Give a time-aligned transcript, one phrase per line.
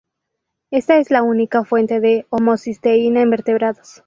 [0.71, 3.99] Esta es la única fuente de homocisteína en vertebrados.